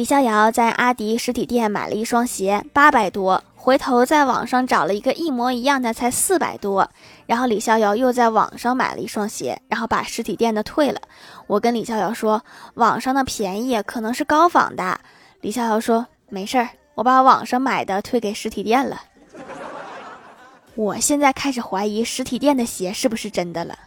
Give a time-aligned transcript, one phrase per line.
[0.00, 6.90] 李逍遥在阿迪实体店买了一双鞋，八百多，回头在网上找了一个一模一样的，才四百多。
[7.26, 11.02] 然后李逍遥又在网上买了一双鞋，然后把实体店的退了。
[11.46, 12.42] 我跟李逍遥说，
[12.76, 14.98] 网上的便宜，可能是高仿的。
[15.42, 19.02] 李逍遥说，没事儿，我把网上买的退给实体店了。
[20.76, 23.78] 我现在开始怀疑实体店的鞋是不是真的了。